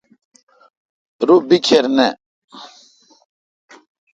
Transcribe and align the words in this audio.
رو 1.27 1.35
بیکھر 1.47 1.83
نہ۔ 1.95 2.07